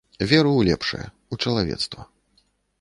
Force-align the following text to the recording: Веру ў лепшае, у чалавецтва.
Веру 0.29 0.51
ў 0.55 0.61
лепшае, 0.69 1.03
у 1.35 1.39
чалавецтва. 1.45 2.01